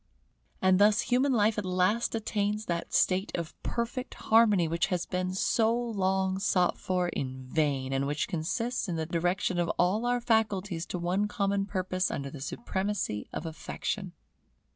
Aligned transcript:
And 0.63 0.79
thus 0.79 1.01
human 1.01 1.31
life 1.31 1.59
at 1.59 1.63
last 1.63 2.15
attains 2.15 2.65
that 2.65 2.91
state 2.91 3.31
of 3.35 3.53
perfect 3.61 4.15
harmony 4.15 4.67
which 4.67 4.87
has 4.87 5.05
been 5.05 5.35
so 5.35 5.71
long 5.71 6.39
sought 6.39 6.79
for 6.79 7.09
in 7.09 7.45
vain, 7.49 7.93
and 7.93 8.07
which 8.07 8.27
consists 8.27 8.89
in 8.89 8.95
the 8.95 9.05
direction 9.05 9.59
of 9.59 9.69
all 9.77 10.07
our 10.07 10.19
faculties 10.19 10.87
to 10.87 10.97
one 10.97 11.27
common 11.27 11.67
purpose 11.67 12.09
under 12.09 12.31
the 12.31 12.41
supremacy 12.41 13.29
of 13.31 13.45
Affection. 13.45 14.13